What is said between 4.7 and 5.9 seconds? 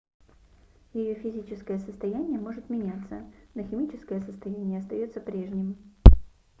остается прежним